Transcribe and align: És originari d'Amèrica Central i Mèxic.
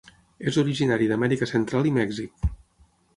És 0.51 0.55
originari 0.61 1.09
d'Amèrica 1.11 1.49
Central 1.51 1.91
i 1.91 1.91
Mèxic. 1.99 2.49